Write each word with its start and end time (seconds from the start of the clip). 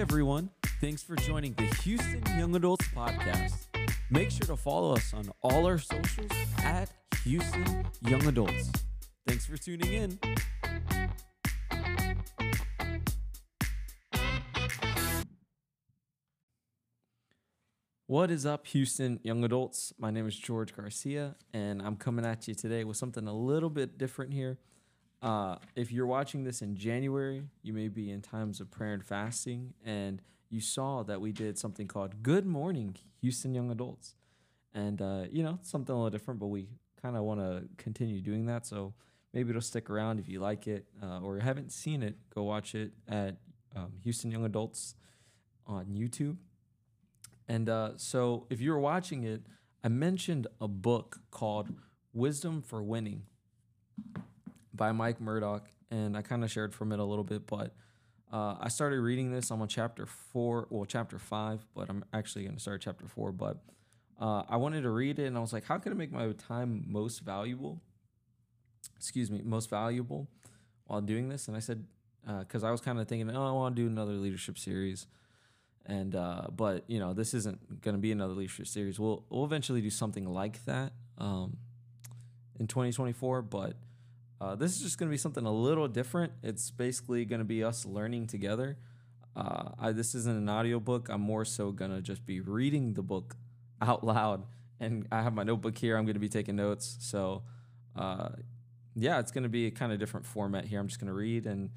everyone. 0.00 0.48
Thanks 0.80 1.02
for 1.02 1.14
joining 1.14 1.52
the 1.52 1.64
Houston 1.82 2.22
Young 2.38 2.56
Adults 2.56 2.86
Podcast. 2.88 3.66
Make 4.10 4.30
sure 4.30 4.46
to 4.46 4.56
follow 4.56 4.94
us 4.94 5.12
on 5.12 5.30
all 5.42 5.66
our 5.66 5.76
socials 5.76 6.30
at 6.64 6.90
Houston 7.24 7.84
Young 8.00 8.26
Adults. 8.26 8.72
Thanks 9.26 9.44
for 9.44 9.58
tuning 9.58 9.92
in. 9.92 10.18
What 18.06 18.30
is 18.30 18.46
up, 18.46 18.66
Houston 18.68 19.20
Young 19.22 19.44
Adults? 19.44 19.92
My 19.98 20.10
name 20.10 20.26
is 20.26 20.34
George 20.34 20.74
Garcia, 20.74 21.36
and 21.52 21.82
I'm 21.82 21.96
coming 21.96 22.24
at 22.24 22.48
you 22.48 22.54
today 22.54 22.84
with 22.84 22.96
something 22.96 23.28
a 23.28 23.34
little 23.34 23.68
bit 23.68 23.98
different 23.98 24.32
here. 24.32 24.56
Uh, 25.22 25.56
if 25.76 25.92
you're 25.92 26.06
watching 26.06 26.44
this 26.44 26.62
in 26.62 26.76
January, 26.76 27.42
you 27.62 27.72
may 27.72 27.88
be 27.88 28.10
in 28.10 28.22
times 28.22 28.60
of 28.60 28.70
prayer 28.70 28.94
and 28.94 29.04
fasting, 29.04 29.74
and 29.84 30.22
you 30.48 30.60
saw 30.60 31.02
that 31.02 31.20
we 31.20 31.30
did 31.30 31.58
something 31.58 31.86
called 31.86 32.22
Good 32.22 32.46
Morning 32.46 32.96
Houston 33.20 33.54
Young 33.54 33.70
Adults. 33.70 34.14
And, 34.72 35.02
uh, 35.02 35.24
you 35.30 35.42
know, 35.42 35.58
something 35.62 35.94
a 35.94 35.96
little 35.96 36.10
different, 36.10 36.40
but 36.40 36.46
we 36.46 36.68
kind 37.02 37.16
of 37.16 37.24
want 37.24 37.40
to 37.40 37.64
continue 37.76 38.20
doing 38.20 38.46
that. 38.46 38.66
So 38.66 38.94
maybe 39.34 39.50
it'll 39.50 39.62
stick 39.62 39.90
around 39.90 40.20
if 40.20 40.28
you 40.28 40.40
like 40.40 40.66
it 40.66 40.86
uh, 41.02 41.20
or 41.20 41.38
haven't 41.38 41.72
seen 41.72 42.02
it. 42.02 42.16
Go 42.34 42.44
watch 42.44 42.74
it 42.74 42.92
at 43.08 43.36
um, 43.76 43.92
Houston 44.02 44.30
Young 44.30 44.44
Adults 44.44 44.94
on 45.66 45.86
YouTube. 45.86 46.36
And 47.48 47.68
uh, 47.68 47.92
so 47.96 48.46
if 48.48 48.60
you 48.60 48.70
were 48.70 48.78
watching 48.78 49.24
it, 49.24 49.42
I 49.82 49.88
mentioned 49.88 50.46
a 50.60 50.68
book 50.68 51.18
called 51.30 51.74
Wisdom 52.12 52.62
for 52.62 52.82
Winning 52.82 53.24
by 54.80 54.92
Mike 54.92 55.20
Murdock, 55.20 55.68
and 55.90 56.16
I 56.16 56.22
kind 56.22 56.42
of 56.42 56.50
shared 56.50 56.74
from 56.74 56.90
it 56.90 56.98
a 56.98 57.04
little 57.04 57.22
bit, 57.22 57.46
but 57.46 57.74
uh, 58.32 58.54
I 58.58 58.68
started 58.68 58.98
reading 59.00 59.30
this. 59.30 59.50
I'm 59.50 59.60
on 59.60 59.68
chapter 59.68 60.06
four, 60.06 60.68
well, 60.70 60.86
chapter 60.86 61.18
five, 61.18 61.66
but 61.74 61.90
I'm 61.90 62.02
actually 62.14 62.44
going 62.44 62.54
to 62.54 62.60
start 62.62 62.80
chapter 62.80 63.06
four. 63.06 63.30
But 63.30 63.58
uh, 64.18 64.44
I 64.48 64.56
wanted 64.56 64.84
to 64.84 64.90
read 64.90 65.18
it, 65.18 65.26
and 65.26 65.36
I 65.36 65.40
was 65.40 65.52
like, 65.52 65.66
how 65.66 65.76
can 65.76 65.92
I 65.92 65.96
make 65.96 66.10
my 66.10 66.32
time 66.32 66.86
most 66.88 67.18
valuable? 67.18 67.82
Excuse 68.96 69.30
me, 69.30 69.42
most 69.44 69.68
valuable 69.68 70.28
while 70.86 71.02
doing 71.02 71.28
this? 71.28 71.46
And 71.46 71.58
I 71.58 71.60
said, 71.60 71.84
because 72.38 72.64
uh, 72.64 72.68
I 72.68 72.70
was 72.70 72.80
kind 72.80 72.98
of 72.98 73.06
thinking, 73.06 73.30
oh, 73.36 73.46
I 73.46 73.52
want 73.52 73.76
to 73.76 73.82
do 73.82 73.86
another 73.86 74.14
leadership 74.14 74.56
series 74.56 75.06
and 75.84 76.14
uh, 76.14 76.42
but 76.54 76.84
you 76.88 77.00
know 77.00 77.12
this 77.12 77.34
isn't 77.34 77.82
going 77.82 77.94
to 77.94 78.00
be 78.00 78.12
another 78.12 78.34
leadership 78.34 78.66
series. 78.66 78.98
We'll 78.98 79.24
we'll 79.28 79.44
eventually 79.44 79.80
do 79.82 79.90
something 79.90 80.26
like 80.26 80.64
that 80.64 80.92
um, 81.18 81.58
in 82.58 82.66
2024, 82.66 83.42
but 83.42 83.74
uh, 84.40 84.54
this 84.54 84.76
is 84.76 84.82
just 84.82 84.98
going 84.98 85.08
to 85.08 85.10
be 85.12 85.18
something 85.18 85.44
a 85.44 85.52
little 85.52 85.86
different. 85.86 86.32
It's 86.42 86.70
basically 86.70 87.24
going 87.24 87.40
to 87.40 87.44
be 87.44 87.62
us 87.62 87.84
learning 87.84 88.26
together. 88.26 88.78
Uh, 89.36 89.70
I, 89.78 89.92
this 89.92 90.14
isn't 90.14 90.36
an 90.36 90.48
audio 90.48 90.80
book. 90.80 91.08
I'm 91.10 91.20
more 91.20 91.44
so 91.44 91.72
going 91.72 91.90
to 91.90 92.00
just 92.00 92.24
be 92.24 92.40
reading 92.40 92.94
the 92.94 93.02
book 93.02 93.36
out 93.82 94.04
loud, 94.04 94.44
and 94.80 95.06
I 95.12 95.22
have 95.22 95.34
my 95.34 95.42
notebook 95.42 95.76
here. 95.76 95.96
I'm 95.96 96.04
going 96.04 96.14
to 96.14 96.20
be 96.20 96.28
taking 96.28 96.56
notes. 96.56 96.96
So, 97.00 97.42
uh, 97.96 98.30
yeah, 98.96 99.18
it's 99.20 99.30
going 99.30 99.44
to 99.44 99.50
be 99.50 99.66
a 99.66 99.70
kind 99.70 99.92
of 99.92 99.98
different 99.98 100.26
format 100.26 100.64
here. 100.64 100.80
I'm 100.80 100.88
just 100.88 101.00
going 101.00 101.08
to 101.08 101.14
read 101.14 101.46
and 101.46 101.70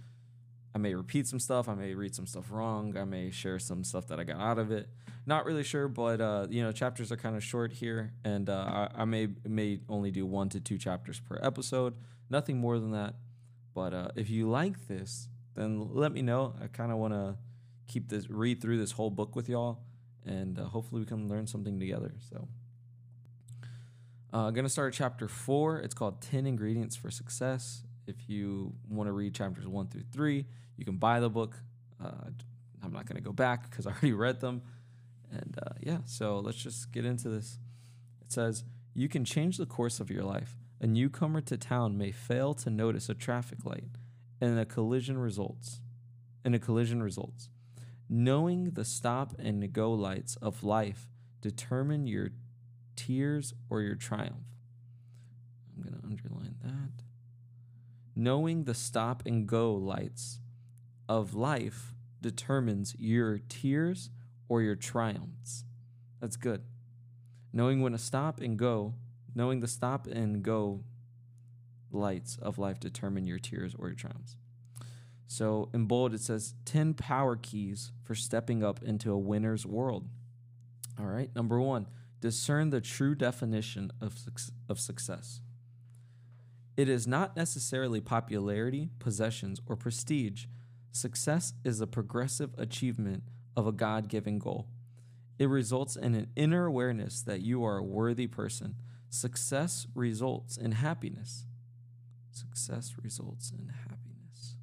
I 0.76 0.80
may 0.80 0.96
repeat 0.96 1.28
some 1.28 1.40
stuff. 1.40 1.70
I 1.70 1.76
may 1.76 1.94
read 1.94 2.16
some 2.16 2.26
stuff 2.26 2.52
wrong. 2.52 2.98
I 2.98 3.04
may 3.04 3.30
share 3.30 3.60
some 3.60 3.84
stuff 3.84 4.08
that 4.08 4.20
I 4.20 4.24
got 4.24 4.40
out 4.40 4.58
of 4.58 4.72
it. 4.72 4.90
Not 5.26 5.46
really 5.46 5.64
sure, 5.64 5.88
but 5.88 6.20
uh, 6.20 6.48
you 6.50 6.64
know, 6.64 6.72
chapters 6.72 7.12
are 7.12 7.18
kind 7.18 7.36
of 7.36 7.44
short 7.44 7.72
here, 7.72 8.14
and 8.26 8.50
uh, 8.50 8.88
I, 8.96 9.02
I, 9.02 9.06
may 9.06 9.30
may 9.48 9.80
only 9.88 10.12
do 10.12 10.26
one 10.26 10.50
to 10.50 10.60
two 10.60 10.78
chapters 10.78 11.20
per 11.20 11.40
episode. 11.42 11.94
Nothing 12.30 12.58
more 12.58 12.80
than 12.80 12.92
that. 12.92 13.16
But 13.74 13.94
uh, 13.94 14.08
if 14.16 14.30
you 14.30 14.50
like 14.50 14.88
this, 14.88 15.30
then 15.56 15.94
let 15.94 16.12
me 16.12 16.22
know. 16.22 16.56
I 16.62 16.68
kind 16.68 16.92
of 16.92 16.98
want 16.98 17.14
to 17.14 17.38
keep 17.88 18.10
this 18.10 18.30
read 18.30 18.62
through 18.62 18.80
this 18.80 18.92
whole 18.92 19.12
book 19.12 19.36
with 19.36 19.48
y'all, 19.48 19.80
and 20.26 20.60
uh, 20.60 20.66
hopefully 20.66 21.02
we 21.02 21.06
can 21.06 21.30
learn 21.30 21.48
something 21.48 21.80
together. 21.80 22.14
So. 22.30 22.48
I'm 24.34 24.46
uh, 24.48 24.62
to 24.64 24.70
start 24.70 24.96
chapter 24.96 25.28
four. 25.28 25.78
It's 25.78 25.94
called 25.94 26.20
10 26.22 26.48
Ingredients 26.48 26.96
for 26.96 27.12
Success. 27.12 27.84
If 28.08 28.30
you 28.30 28.74
want 28.90 29.08
to 29.08 29.12
read 29.12 29.34
chapters 29.34 29.68
one 29.68 29.88
through 29.88 30.04
three, 30.12 30.46
you 30.78 30.86
can 30.86 30.98
buy 30.98 31.20
the 31.20 31.30
book. 31.30 31.58
Uh, 32.04 32.30
I'm 32.84 32.92
not 32.92 33.06
going 33.06 33.16
to 33.16 33.24
go 33.24 33.32
back 33.32 33.70
because 33.70 33.88
I 33.88 33.92
already 33.92 34.14
read 34.14 34.42
them. 34.42 34.62
And 35.32 35.58
uh, 35.66 35.74
yeah, 35.82 36.00
so 36.06 36.40
let's 36.40 36.58
just 36.58 36.92
get 36.92 37.06
into 37.06 37.30
this. 37.30 37.60
It 38.22 38.32
says, 38.32 38.64
You 38.94 39.08
can 39.08 39.26
change 39.26 39.58
the 39.58 39.66
course 39.66 40.00
of 40.00 40.12
your 40.12 40.24
life. 40.24 40.58
A 40.82 40.88
newcomer 40.88 41.42
to 41.42 41.58
town 41.58 41.98
may 41.98 42.12
fail 42.12 42.54
to 42.56 42.70
notice 42.70 43.08
a 43.08 43.14
traffic 43.14 43.66
light, 43.66 43.98
and 44.42 44.60
a 44.60 44.66
collision 44.66 45.18
results. 45.18 45.80
And 46.44 46.54
a 46.54 46.60
collision 46.60 47.02
results. 47.02 47.50
Knowing 48.10 48.72
the 48.72 48.84
stop 48.84 49.34
and 49.40 49.72
go 49.72 49.92
lights 49.92 50.36
of 50.42 50.64
life 50.64 51.08
determine 51.42 52.06
your 52.06 52.30
tears 52.96 53.54
or 53.70 53.82
your 53.82 53.96
triumph. 53.96 54.46
I'm 55.76 55.84
going 55.84 56.00
to 56.00 56.06
underline 56.06 56.56
that. 56.64 57.04
Knowing 58.16 58.66
the 58.66 58.74
stop 58.74 59.24
and 59.26 59.48
go 59.48 59.74
lights 59.74 60.40
of 61.10 61.34
life 61.34 61.94
determines 62.22 62.96
your 62.98 63.40
tears 63.50 64.10
or 64.48 64.62
your 64.62 64.76
triumphs. 64.76 65.66
That's 66.22 66.38
good. 66.38 66.62
Knowing 67.52 67.82
when 67.82 67.92
to 67.92 67.98
stop 67.98 68.40
and 68.40 68.58
go, 68.58 68.94
knowing 69.36 69.60
the 69.60 69.68
stop 69.68 70.08
and 70.08 70.44
go 70.44 70.84
lights 71.92 72.38
of 72.42 72.58
life 72.58 72.80
determine 72.80 73.28
your 73.28 73.40
tears 73.40 73.76
or 73.78 73.88
your 73.88 73.96
triumphs. 73.96 74.36
So 75.28 75.70
in 75.74 75.86
bold, 75.86 76.14
it 76.14 76.22
says 76.22 76.54
10 76.66 76.94
power 76.94 77.36
keys 77.36 77.92
for 78.04 78.16
stepping 78.16 78.64
up 78.64 78.84
into 78.84 79.12
a 79.12 79.18
winner's 79.18 79.66
world. 79.66 80.08
All 81.00 81.06
right. 81.06 81.30
Number 81.36 81.60
one, 81.60 81.88
discern 82.22 82.70
the 82.70 82.82
true 82.82 83.16
definition 83.16 83.92
of, 84.00 84.16
of 84.70 84.80
success. 84.80 85.42
It 86.76 86.90
is 86.90 87.06
not 87.06 87.36
necessarily 87.36 88.02
popularity, 88.02 88.90
possessions, 89.00 89.62
or 89.68 89.76
prestige. 89.76 90.46
Success 90.92 91.54
is 91.64 91.82
a 91.82 91.88
progressive 91.88 92.52
achievement 92.58 93.24
of 93.56 93.68
a 93.68 93.72
God 93.72 94.10
given 94.10 94.40
goal. 94.40 94.68
It 95.38 95.50
results 95.50 95.96
in 95.96 96.16
an 96.16 96.28
inner 96.36 96.66
awareness 96.66 97.22
that 97.22 97.42
you 97.42 97.64
are 97.64 97.78
a 97.78 97.84
worthy 97.84 98.28
person. 98.28 98.76
Success 99.10 99.88
results 99.94 100.58
in 100.58 100.74
happiness. 100.74 101.46
Success 102.32 102.96
results 103.02 103.52
in 103.52 103.68
happiness. 103.68 104.56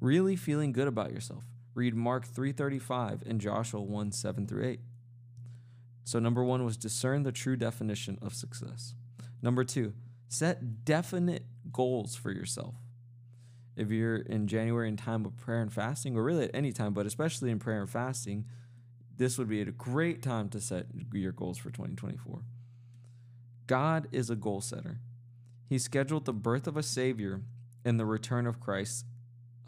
Really 0.00 0.34
feeling 0.34 0.72
good 0.72 0.88
about 0.88 1.12
yourself. 1.12 1.44
Read 1.74 1.94
Mark 1.94 2.26
3:35 2.26 3.22
and 3.26 3.40
Joshua 3.40 3.82
1 3.82 4.10
7 4.12 4.46
through 4.46 4.64
8. 4.64 4.80
So 6.04 6.18
number 6.18 6.42
one 6.42 6.64
was 6.64 6.76
discern 6.76 7.22
the 7.22 7.32
true 7.32 7.56
definition 7.56 8.18
of 8.22 8.34
success. 8.34 8.94
Number 9.42 9.64
two, 9.64 9.92
Set 10.28 10.84
definite 10.84 11.44
goals 11.72 12.14
for 12.16 12.30
yourself. 12.30 12.74
If 13.76 13.90
you're 13.90 14.16
in 14.16 14.46
January 14.46 14.88
in 14.88 14.96
time 14.96 15.24
of 15.24 15.36
prayer 15.36 15.60
and 15.60 15.72
fasting, 15.72 16.16
or 16.16 16.24
really 16.24 16.44
at 16.44 16.50
any 16.54 16.72
time, 16.72 16.94
but 16.94 17.06
especially 17.06 17.50
in 17.50 17.58
prayer 17.58 17.80
and 17.80 17.90
fasting, 17.90 18.46
this 19.16 19.38
would 19.38 19.48
be 19.48 19.60
a 19.60 19.66
great 19.66 20.22
time 20.22 20.48
to 20.50 20.60
set 20.60 20.86
your 21.12 21.32
goals 21.32 21.58
for 21.58 21.70
2024. 21.70 22.40
God 23.66 24.08
is 24.12 24.30
a 24.30 24.36
goal 24.36 24.60
setter. 24.60 25.00
He 25.68 25.78
scheduled 25.78 26.24
the 26.24 26.32
birth 26.32 26.66
of 26.66 26.76
a 26.76 26.82
Savior 26.82 27.42
and 27.84 27.98
the 27.98 28.06
return 28.06 28.46
of 28.46 28.60
Christ 28.60 29.04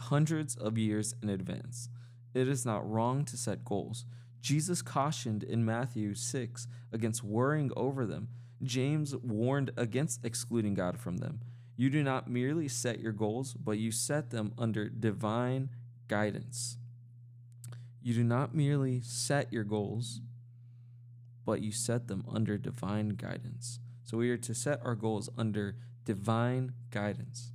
hundreds 0.01 0.55
of 0.55 0.79
years 0.79 1.15
in 1.23 1.29
advance. 1.29 1.89
It 2.35 2.49
is 2.49 2.65
not 2.65 2.89
wrong 2.89 3.25
to 3.27 3.37
set 3.37 3.65
goals. 3.65 4.05
Jesus 4.41 4.83
cautioned 4.83 5.43
in 5.43 5.65
Matthew 5.65 6.15
6 6.15 6.69
against 6.93 7.25
worrying 7.25 7.73
over 7.77 8.07
them 8.07 8.29
James 8.63 9.15
warned 9.17 9.71
against 9.77 10.25
excluding 10.25 10.75
God 10.75 10.99
from 10.99 11.19
them. 11.19 11.41
You 11.77 11.91
do 11.91 12.03
not 12.03 12.29
merely 12.29 12.67
set 12.69 12.99
your 12.99 13.13
goals, 13.13 13.55
but 13.55 13.79
you 13.79 13.93
set 13.93 14.31
them 14.31 14.53
under 14.59 14.89
divine 14.89 15.71
guidance. 16.09 16.77
You 18.03 18.15
do 18.15 18.25
not 18.25 18.55
merely 18.55 19.01
set 19.01 19.53
your 19.53 19.65
goals, 19.65 20.21
but 21.45 21.63
you 21.63 21.71
set 21.71 22.09
them 22.09 22.25
under 22.29 22.59
divine 22.59 23.11
guidance. 23.11 23.79
So 24.03 24.19
we 24.19 24.31
are 24.31 24.39
to 24.39 24.55
set 24.55 24.85
our 24.85 24.95
goals 24.95 25.29
under 25.37 25.77
divine 26.05 26.73
guidance. 26.91 27.53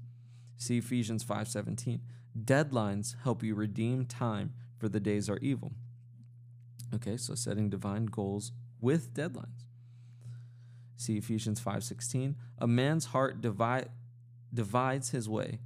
See 0.58 0.78
Ephesians 0.78 1.24
5:17. 1.24 2.02
Deadlines 2.38 3.16
help 3.24 3.44
you 3.44 3.56
redeem 3.56 4.06
time 4.06 4.54
for 4.78 4.88
the 4.88 5.00
days 5.00 5.30
are 5.30 5.40
evil. 5.40 5.74
Okay, 6.94 7.18
so 7.18 7.36
setting 7.36 7.70
divine 7.70 8.06
goals 8.06 8.52
with 8.80 9.14
deadlines. 9.14 9.66
See 10.96 11.18
Ephesians 11.18 11.60
5:16. 11.60 12.36
A 12.60 12.68
man's 12.68 13.06
heart 13.06 13.42
divide, 13.42 13.90
divides 14.54 15.10
his 15.10 15.28
way, 15.28 15.60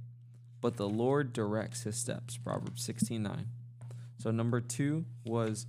but 0.60 0.76
the 0.76 0.88
Lord 0.88 1.32
directs 1.32 1.82
his 1.82 1.96
steps. 1.96 2.36
Proverbs 2.36 2.82
16:9. 2.82 3.46
So 4.18 4.30
number 4.30 4.60
2 4.60 5.04
was 5.24 5.66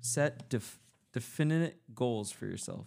set 0.00 0.48
def- 0.48 0.80
definite 1.12 1.80
goals 1.94 2.32
for 2.32 2.46
yourself. 2.46 2.86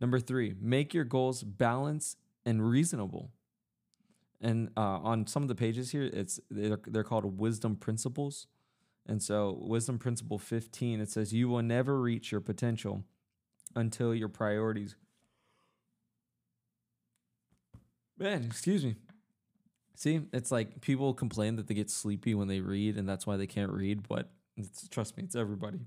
Number 0.00 0.18
3, 0.18 0.54
make 0.60 0.94
your 0.94 1.04
goals 1.04 1.42
balanced 1.42 2.16
and 2.46 2.68
reasonable. 2.68 3.30
And 4.40 4.70
uh, 4.76 4.80
on 4.80 5.26
some 5.26 5.42
of 5.42 5.48
the 5.48 5.54
pages 5.54 5.90
here, 5.90 6.08
it's 6.10 6.40
they're, 6.50 6.80
they're 6.86 7.04
called 7.04 7.38
wisdom 7.38 7.76
principles. 7.76 8.46
And 9.06 9.22
so, 9.22 9.58
wisdom 9.60 9.98
principle 9.98 10.38
15, 10.38 11.00
it 11.00 11.10
says, 11.10 11.32
You 11.34 11.48
will 11.48 11.62
never 11.62 12.00
reach 12.00 12.32
your 12.32 12.40
potential 12.40 13.04
until 13.74 14.14
your 14.14 14.28
priorities. 14.28 14.96
Man, 18.18 18.44
excuse 18.44 18.84
me. 18.84 18.96
See, 19.96 20.22
it's 20.32 20.50
like 20.50 20.80
people 20.80 21.12
complain 21.14 21.56
that 21.56 21.66
they 21.66 21.74
get 21.74 21.90
sleepy 21.90 22.34
when 22.34 22.48
they 22.48 22.60
read, 22.60 22.96
and 22.96 23.08
that's 23.08 23.26
why 23.26 23.36
they 23.36 23.46
can't 23.46 23.70
read. 23.70 24.08
But 24.08 24.30
trust 24.90 25.16
me, 25.16 25.24
it's 25.24 25.36
everybody. 25.36 25.80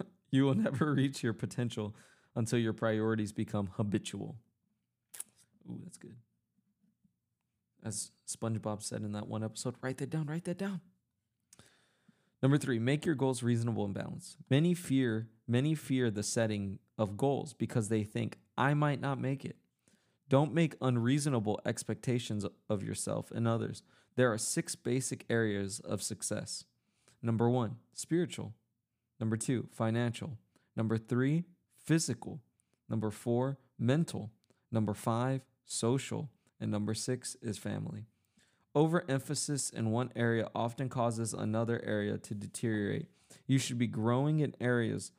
you 0.30 0.44
will 0.44 0.54
never 0.54 0.92
reach 0.94 1.22
your 1.22 1.32
potential 1.32 1.94
until 2.34 2.58
your 2.58 2.72
priorities 2.72 3.32
become 3.32 3.70
habitual. 3.76 4.36
Ooh, 5.68 5.80
that's 5.82 5.98
good. 5.98 6.16
As 7.84 8.12
SpongeBob 8.28 8.82
said 8.82 9.02
in 9.02 9.12
that 9.12 9.28
one 9.28 9.42
episode, 9.42 9.74
write 9.80 9.98
that 9.98 10.10
down, 10.10 10.26
write 10.26 10.44
that 10.44 10.58
down. 10.58 10.80
Number 12.42 12.58
three, 12.58 12.78
make 12.78 13.06
your 13.06 13.14
goals 13.14 13.42
reasonable 13.42 13.84
and 13.84 13.94
balanced. 13.94 14.36
Many 14.50 14.74
fear, 14.74 15.28
many 15.52 15.74
fear 15.74 16.10
the 16.10 16.22
setting 16.22 16.78
of 16.96 17.18
goals 17.18 17.52
because 17.52 17.90
they 17.90 18.02
think 18.02 18.38
I 18.56 18.72
might 18.72 19.02
not 19.02 19.20
make 19.20 19.44
it. 19.44 19.56
Don't 20.30 20.54
make 20.54 20.76
unreasonable 20.80 21.60
expectations 21.66 22.46
of 22.70 22.82
yourself 22.82 23.30
and 23.30 23.46
others. 23.46 23.82
There 24.16 24.32
are 24.32 24.38
six 24.38 24.74
basic 24.74 25.26
areas 25.28 25.78
of 25.80 26.02
success. 26.02 26.64
Number 27.20 27.50
one, 27.50 27.76
spiritual. 27.92 28.54
Number 29.20 29.36
two, 29.36 29.68
financial. 29.70 30.38
Number 30.74 30.96
three, 30.96 31.44
physical. 31.76 32.40
Number 32.88 33.10
four, 33.10 33.58
mental. 33.78 34.30
Number 34.70 34.94
five, 34.94 35.42
social. 35.66 36.30
And 36.58 36.70
number 36.70 36.94
six 36.94 37.36
is 37.42 37.58
family. 37.58 38.06
Overemphasis 38.74 39.68
in 39.68 39.90
one 39.90 40.12
area 40.16 40.48
often 40.54 40.88
causes 40.88 41.34
another 41.34 41.82
area 41.84 42.16
to 42.16 42.34
deteriorate. 42.34 43.08
You 43.46 43.58
should 43.58 43.78
be 43.78 43.86
growing 43.86 44.40
in 44.40 44.54
areas. 44.58 45.12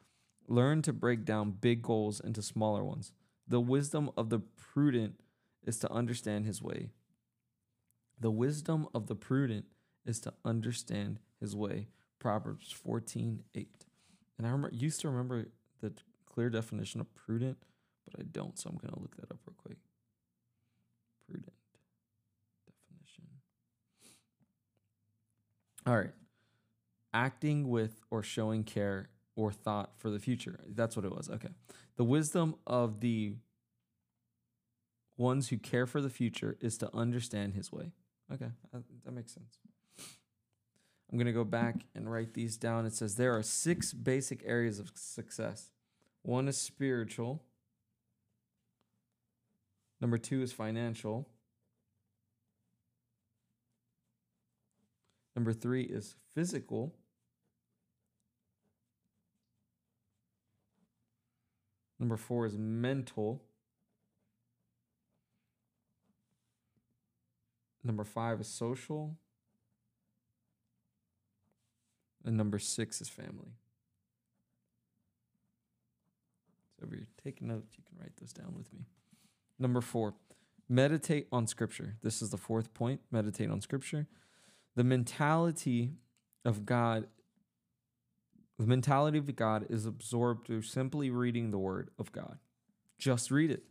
Learn 0.48 0.82
to 0.84 0.94
break 0.94 1.26
down 1.26 1.52
big 1.52 1.82
goals 1.82 2.20
into 2.20 2.42
smaller 2.42 2.84
ones. 2.84 3.12
The 3.48 3.60
wisdom 3.60 4.10
of 4.18 4.30
the 4.30 4.40
prudent 4.40 5.20
is 5.66 5.80
to 5.80 5.92
understand 5.92 6.46
his 6.46 6.62
way. 6.62 6.92
The 8.20 8.32
wisdom 8.32 8.88
of 8.94 9.08
the 9.08 9.16
prudent 9.16 9.66
is 10.06 10.20
to 10.22 10.34
understand 10.46 11.20
his 11.40 11.56
way. 11.56 11.88
Proverbs 12.20 12.72
14 12.72 13.44
8. 13.56 13.68
And 14.38 14.48
I 14.48 14.50
remember, 14.50 14.76
used 14.76 15.02
to 15.02 15.10
remember 15.10 15.48
the 15.82 15.94
clear 16.26 16.50
definition 16.50 17.02
of 17.02 17.14
prudent, 17.14 17.58
but 18.06 18.20
I 18.20 18.24
don't, 18.24 18.58
so 18.58 18.70
I'm 18.70 18.78
going 18.78 18.94
to 18.94 19.00
look 19.00 19.16
that 19.18 19.32
up 19.32 19.40
real 19.46 19.56
quick. 19.58 19.78
Prudent 21.28 21.54
definition. 22.66 23.26
All 25.86 25.98
right. 25.98 26.14
Acting 27.14 27.70
with 27.70 28.02
or 28.10 28.24
showing 28.24 28.64
care 28.64 29.10
or 29.36 29.52
thought 29.52 29.92
for 29.98 30.10
the 30.10 30.20
future. 30.20 30.60
That's 30.68 30.96
what 30.96 31.06
it 31.06 31.12
was. 31.12 31.30
Okay. 31.30 31.50
The 31.96 32.04
wisdom 32.04 32.56
of 32.68 33.00
the 33.00 33.34
ones 35.18 35.50
who 35.50 35.58
care 35.58 35.86
for 35.86 36.02
the 36.02 36.10
future 36.10 36.58
is 36.60 36.78
to 36.80 36.96
understand 36.96 37.54
his 37.54 37.72
way. 37.72 37.92
Okay. 38.32 38.52
Uh, 38.74 38.80
that 39.06 39.12
makes 39.12 39.34
sense. 39.34 39.58
I'm 41.12 41.18
going 41.18 41.28
to 41.28 41.34
go 41.34 41.44
back 41.44 41.76
and 41.94 42.12
write 42.12 42.34
these 42.34 42.58
down. 42.58 42.86
It 42.86 42.94
says 42.94 43.16
there 43.16 43.36
are 43.38 43.44
six 43.44 43.94
basic 43.94 44.42
areas 44.46 44.80
of 44.80 44.92
success 44.96 45.70
one 46.24 46.48
is 46.48 46.58
spiritual, 46.58 47.44
number 50.00 50.18
two 50.18 50.42
is 50.42 50.54
financial, 50.54 51.28
number 55.36 55.52
three 55.52 55.84
is 55.84 56.16
physical. 56.34 56.96
Number 62.04 62.18
four 62.18 62.46
is 62.46 62.58
mental. 62.58 63.42
Number 67.82 68.04
five 68.04 68.42
is 68.42 68.48
social. 68.50 69.16
And 72.26 72.36
number 72.36 72.60
six 72.60 73.00
is 73.00 73.08
family. 73.08 73.54
So 76.78 76.88
if 76.88 76.92
you're 76.92 77.08
taking 77.24 77.48
notes, 77.48 77.78
you 77.78 77.84
can 77.88 77.98
write 77.98 78.18
those 78.20 78.34
down 78.34 78.54
with 78.54 78.74
me. 78.74 78.82
Number 79.58 79.80
four, 79.80 80.14
meditate 80.68 81.28
on 81.32 81.48
scripture. 81.48 81.96
This 82.02 82.22
is 82.22 82.32
the 82.32 82.38
fourth 82.38 82.74
point 82.74 83.00
meditate 83.12 83.50
on 83.50 83.62
scripture. 83.62 84.08
The 84.76 84.84
mentality 84.84 85.94
of 86.44 86.66
God, 86.66 87.08
the 88.58 88.68
mentality 88.68 89.18
of 89.18 89.36
God 89.36 89.66
is 89.70 89.86
absorbed 89.86 90.46
through 90.46 90.62
simply 90.62 91.10
reading 91.10 91.52
the 91.52 91.58
word 91.58 91.90
of 91.98 92.12
God. 92.12 92.38
Just 92.98 93.32
read 93.32 93.52
it. 93.52 93.64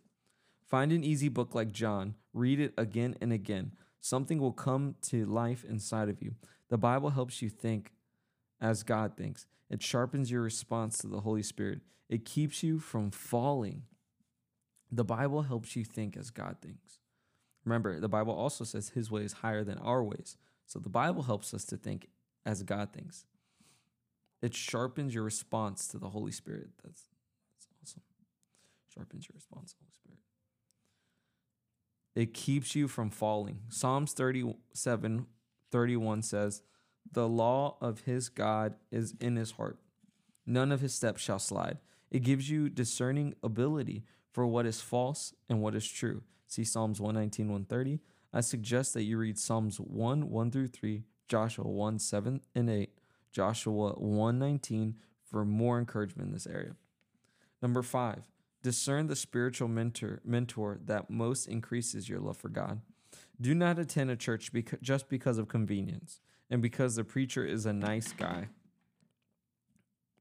Find 0.67 0.91
an 0.93 1.05
easy 1.05 1.29
book 1.29 1.55
like 1.55 1.73
John, 1.73 2.15
read 2.33 2.59
it 2.59 2.75
again 2.77 3.15
and 3.21 3.33
again. 3.33 3.73
Something 4.01 4.41
will 4.41 4.53
come 4.53 4.97
to 5.03 5.25
life 5.25 5.65
inside 5.65 6.09
of 6.09 6.23
you. 6.23 6.35
The 6.71 6.79
Bible 6.79 7.11
helps 7.11 7.43
you 7.43 7.49
think 7.49 7.93
as 8.61 8.83
God 8.83 9.17
thinks. 9.17 9.47
It 9.71 9.83
sharpens 9.83 10.31
your 10.31 10.43
response 10.43 10.99
to 10.99 11.07
the 11.07 11.21
Holy 11.21 11.43
Spirit. 11.43 11.81
It 12.09 12.25
keeps 12.25 12.63
you 12.63 12.79
from 12.79 13.11
falling. 13.11 13.83
The 14.91 15.05
Bible 15.05 15.43
helps 15.43 15.77
you 15.77 15.85
think 15.85 16.17
as 16.17 16.31
God 16.31 16.57
thinks. 16.61 16.99
Remember, 17.65 18.01
the 18.01 18.09
Bible 18.09 18.35
also 18.35 18.65
says 18.65 18.91
his 18.91 19.11
way 19.11 19.23
is 19.23 19.35
higher 19.35 19.65
than 19.65 19.79
our 19.79 20.03
ways. 20.03 20.37
So 20.67 20.79
the 20.79 20.89
Bible 20.89 21.23
helps 21.23 21.55
us 21.55 21.65
to 21.67 21.77
think 21.77 22.09
as 22.45 22.63
God 22.63 22.93
thinks. 22.93 23.25
It 24.43 24.55
sharpens 24.55 25.15
your 25.15 25.25
response 25.25 25.87
to 25.89 25.99
the 25.99 26.11
Holy 26.11 26.33
Spirit. 26.33 26.71
That's, 26.83 27.03
that's 27.49 27.69
awesome. 27.83 28.03
Sharpens 28.93 29.29
your 29.29 29.35
response 29.37 29.73
to 29.73 29.79
the 29.79 29.85
Holy 29.85 29.93
Spirit. 29.95 30.19
It 32.15 32.35
keeps 32.35 32.75
you 32.75 32.89
from 32.89 33.11
falling. 33.11 33.61
Psalms 33.69 34.13
37 34.13 35.27
31 35.71 36.23
says, 36.23 36.63
the 37.11 37.29
law 37.29 37.77
of 37.81 38.01
his 38.01 38.29
God 38.29 38.75
is 38.91 39.15
in 39.21 39.37
his 39.37 39.53
heart. 39.53 39.79
None 40.47 40.73
of 40.73 40.81
his 40.81 40.95
steps 40.95 41.23
shall 41.23 41.39
slide. 41.39 41.79
It 42.11 42.21
gives 42.21 42.51
you 42.51 42.69
discerning 42.69 43.35
ability 43.43 44.05
for 44.31 44.47
what 44.47 44.67
is 44.67 44.81
false 44.81 45.35
and 45.49 45.61
what 45.61 45.75
is 45.75 45.87
true. 45.87 46.23
See 46.47 46.65
Psalms 46.65 47.01
119, 47.01 47.47
130. 47.47 48.01
I 48.33 48.41
suggest 48.41 48.95
that 48.95 49.03
you 49.03 49.19
read 49.19 49.39
Psalms 49.39 49.79
1, 49.79 50.31
1 50.31 50.51
through 50.51 50.69
3, 50.69 51.05
Joshua 51.29 51.67
1, 51.67 51.99
7 51.99 52.41
and 52.55 52.71
8, 52.71 52.91
Joshua 53.33 53.93
1, 53.95 54.39
19 54.39 54.97
for 55.25 55.45
more 55.45 55.79
encouragement 55.79 56.29
in 56.29 56.33
this 56.33 56.47
area. 56.47 56.77
Number 57.61 57.83
five, 57.83 58.31
discern 58.63 59.07
the 59.07 59.17
spiritual 59.17 59.69
mentor, 59.69 60.21
mentor 60.25 60.79
that 60.85 61.11
most 61.11 61.47
increases 61.47 62.09
your 62.09 62.21
love 62.21 62.37
for 62.37 62.49
God. 62.49 62.81
Do 63.41 63.55
not 63.55 63.79
attend 63.79 64.11
a 64.11 64.17
church 64.17 64.51
just 64.83 65.09
because 65.09 65.39
of 65.39 65.49
convenience 65.49 66.21
and 66.51 66.61
because 66.61 66.97
the 66.97 67.05
preacher 67.05 67.45
is 67.45 67.67
a 67.67 67.73
nice 67.73 68.13
guy. 68.13 68.49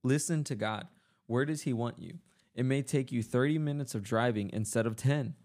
Listen 0.04 0.44
to 0.46 0.56
God. 0.56 0.88
Where 1.28 1.46
does 1.46 1.64
He 1.64 1.74
want 1.74 2.00
you? 2.00 2.20
It 2.56 2.64
may 2.66 2.82
take 2.82 3.12
you 3.12 3.22
30 3.22 3.60
minutes 3.60 3.96
of 3.96 4.04
driving 4.04 4.50
instead 4.52 4.86
of 4.86 4.96
10. 4.96 5.36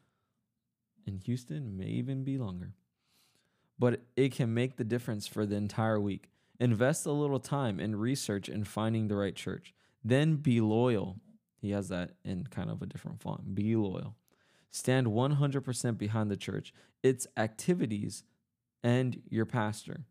In 1.07 1.19
Houston, 1.19 1.77
may 1.77 1.87
even 1.87 2.25
be 2.25 2.39
longer. 2.39 2.75
But 3.79 4.01
it 4.17 4.33
can 4.33 4.55
make 4.55 4.77
the 4.77 4.85
difference 4.85 5.27
for 5.27 5.45
the 5.47 5.57
entire 5.57 6.01
week. 6.01 6.31
Invest 6.59 7.07
a 7.07 7.13
little 7.13 7.41
time 7.41 7.79
in 7.81 7.97
research 7.97 8.49
and 8.49 8.67
finding 8.67 9.09
the 9.09 9.17
right 9.17 9.35
church. 9.35 9.75
Then 10.05 10.37
be 10.37 10.61
loyal. 10.61 11.17
He 11.61 11.71
has 11.71 11.89
that 11.89 12.13
in 12.25 12.47
kind 12.47 12.71
of 12.71 12.81
a 12.83 12.87
different 12.87 13.21
font. 13.21 13.55
Be 13.55 13.77
loyal. 13.77 14.15
Stand 14.71 15.07
100% 15.09 15.99
behind 15.99 16.31
the 16.31 16.37
church, 16.37 16.73
its 17.03 17.27
activities, 17.37 18.25
and 18.83 19.23
your 19.29 19.47
pastor. 19.47 20.05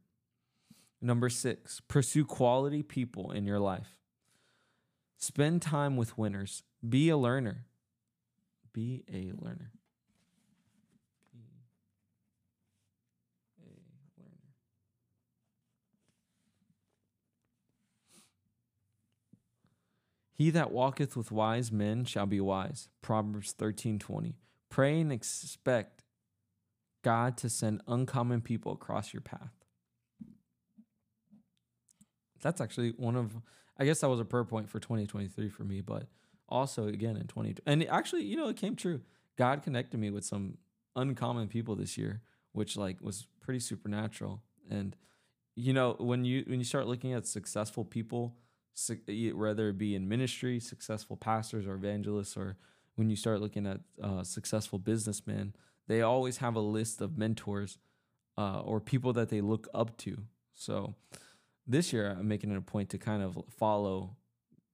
Number 1.02 1.30
six, 1.30 1.82
pursue 1.88 2.26
quality 2.26 2.82
people 2.82 3.32
in 3.32 3.46
your 3.46 3.60
life. 3.60 3.96
Spend 5.18 5.62
time 5.62 5.98
with 5.98 6.18
winners. 6.18 6.64
Be 6.88 7.10
a 7.10 7.18
learner. 7.18 7.66
Be 8.74 9.04
a 9.12 9.32
learner. 9.40 9.72
He 20.36 20.50
that 20.52 20.72
walketh 20.72 21.16
with 21.16 21.32
wise 21.32 21.72
men 21.72 22.06
shall 22.06 22.26
be 22.26 22.42
wise. 22.42 22.90
Proverbs 23.02 23.54
13 23.54 24.00
20. 24.00 24.36
Pray 24.70 25.00
and 25.00 25.12
expect 25.12 26.04
God 27.04 27.38
to 27.38 27.50
send 27.50 27.82
uncommon 27.88 28.42
people 28.42 28.74
across 28.74 29.14
your 29.14 29.22
path 29.22 29.66
that's 32.46 32.62
actually 32.62 32.92
one 32.92 33.16
of 33.16 33.36
I 33.78 33.84
guess 33.84 34.00
that 34.02 34.10
was 34.10 34.20
a 34.22 34.26
prayer 34.26 34.46
point 34.46 34.70
for 34.70 34.80
2023 34.80 35.50
for 35.50 35.64
me, 35.66 35.82
but 35.82 36.08
also 36.48 36.88
again 36.88 37.18
in 37.18 37.28
20 37.28 37.56
and 37.66 37.86
actually, 37.90 38.24
you 38.24 38.38
know, 38.38 38.48
it 38.48 38.56
came 38.56 38.76
true. 38.76 39.02
God 39.36 39.64
connected 39.64 40.00
me 40.00 40.12
with 40.12 40.24
some 40.24 40.60
uncommon 40.96 41.48
people 41.48 41.76
this 41.76 41.98
year 41.98 42.22
which 42.54 42.78
like 42.78 43.02
was 43.02 43.28
pretty 43.42 43.60
supernatural. 43.60 44.42
And 44.70 44.96
you 45.56 45.74
know, 45.74 45.96
when 46.00 46.24
you 46.24 46.44
when 46.48 46.60
you 46.60 46.66
start 46.66 46.88
looking 46.88 47.14
at 47.14 47.26
successful 47.26 47.84
people, 47.84 48.38
whether 49.34 49.70
it 49.70 49.78
be 49.78 49.96
in 49.96 50.08
ministry, 50.08 50.60
successful 50.60 51.18
pastors 51.18 51.66
or 51.66 51.76
evangelists, 51.76 52.36
or 52.36 52.58
when 52.96 53.10
you 53.10 53.16
start 53.16 53.42
looking 53.42 53.68
at 53.68 53.80
uh, 54.02 54.24
successful 54.24 54.80
businessmen, 54.80 55.54
they 55.88 56.02
always 56.02 56.38
have 56.38 56.56
a 56.56 56.62
list 56.62 57.02
of 57.02 57.18
mentors 57.18 57.78
uh, 58.38 58.62
or 58.62 58.80
people 58.80 59.14
that 59.14 59.30
they 59.30 59.42
look 59.42 59.68
up 59.74 59.98
to. 59.98 60.24
So 60.54 60.96
this 61.68 61.94
year, 61.94 62.16
I'm 62.18 62.28
making 62.28 62.52
it 62.52 62.58
a 62.58 62.62
point 62.62 62.90
to 62.90 62.98
kind 62.98 63.24
of 63.24 63.38
follow 63.50 64.16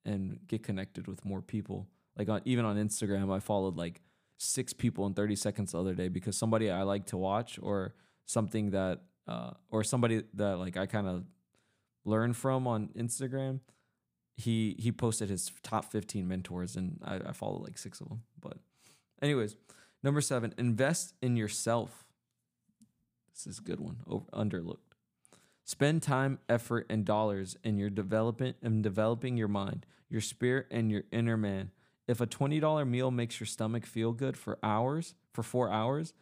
and 0.06 0.40
get 0.48 0.64
connected 0.64 1.08
with 1.08 1.24
more 1.26 1.42
people. 1.42 1.88
Like 2.18 2.30
on, 2.30 2.42
even 2.46 2.66
on 2.66 2.78
Instagram, 2.78 3.34
I 3.34 3.40
followed 3.40 3.78
like 3.78 4.02
six 4.38 4.74
people 4.74 5.06
in 5.06 5.14
30 5.14 5.36
seconds 5.36 5.72
the 5.72 5.80
other 5.80 5.94
day 5.94 6.08
because 6.08 6.36
somebody 6.36 6.72
I 6.72 6.84
like 6.84 7.06
to 7.08 7.18
watch 7.18 7.60
or 7.62 7.94
something 8.26 8.72
that 8.72 9.02
uh, 9.28 9.52
or 9.70 9.84
somebody 9.84 10.24
that 10.34 10.58
like 10.58 10.78
I 10.78 10.86
kind 10.88 11.08
of 11.08 11.24
learn 12.06 12.34
from 12.34 12.68
on 12.68 12.90
Instagram. 12.98 13.60
He 14.42 14.76
he 14.80 14.92
posted 14.92 15.30
his 15.30 15.52
top 15.64 15.92
15 15.92 16.28
mentors 16.28 16.76
and 16.76 17.00
I, 17.04 17.16
I 17.30 17.32
follow 17.32 17.60
like 17.60 17.78
six 17.78 18.02
of 18.02 18.10
them. 18.10 18.24
But 18.40 18.58
anyways, 19.22 19.56
number 20.04 20.22
seven, 20.22 20.54
invest 20.58 21.14
in 21.22 21.36
yourself. 21.36 22.06
This 23.34 23.48
is 23.48 23.60
a 23.60 23.62
good 23.62 23.80
one, 23.80 23.98
over, 24.08 24.26
underlooked. 24.34 24.78
Spend 25.64 26.02
time, 26.02 26.40
effort, 26.50 26.86
and 26.90 27.06
dollars 27.06 27.56
in 27.64 27.78
your 27.78 27.90
development 27.90 28.58
and 28.62 28.84
developing 28.84 29.38
your 29.38 29.48
mind, 29.48 29.86
your 30.10 30.22
spirit, 30.22 30.68
and 30.72 30.92
your 30.92 31.04
inner 31.12 31.38
man. 31.38 31.72
If 32.08 32.20
a 32.20 32.28
$20 32.28 32.88
meal 32.88 33.12
makes 33.12 33.40
your 33.40 33.48
stomach 33.48 33.86
feel 33.86 34.12
good 34.12 34.36
for 34.36 34.58
hours, 34.64 35.14
for 35.32 35.44
four 35.44 35.72
hours, 35.72 36.14